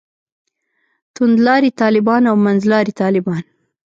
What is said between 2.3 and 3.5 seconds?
او منځلاري طالبان.